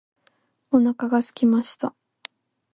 [0.71, 1.93] お腹が空きました。